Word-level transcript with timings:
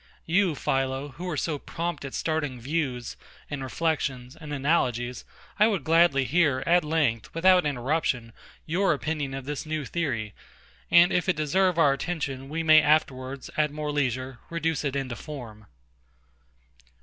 You, 0.25 0.55
PHILO, 0.55 1.09
who 1.09 1.29
are 1.29 1.37
so 1.37 1.59
prompt 1.59 2.03
at 2.05 2.15
starting 2.15 2.59
views, 2.59 3.15
and 3.51 3.61
reflections, 3.61 4.35
and 4.35 4.51
analogies, 4.51 5.25
I 5.59 5.67
would 5.67 5.83
gladly 5.83 6.23
hear, 6.23 6.63
at 6.65 6.83
length, 6.83 7.31
without 7.35 7.67
interruption, 7.67 8.33
your 8.65 8.93
opinion 8.93 9.35
of 9.35 9.45
this 9.45 9.63
new 9.63 9.85
theory; 9.85 10.33
and 10.89 11.11
if 11.13 11.29
it 11.29 11.35
deserve 11.35 11.77
our 11.77 11.93
attention, 11.93 12.49
we 12.49 12.63
may 12.63 12.81
afterwards, 12.81 13.51
at 13.55 13.69
more 13.69 13.91
leisure, 13.91 14.39
reduce 14.49 14.83
it 14.83 14.95
into 14.95 15.15
form. 15.15 15.67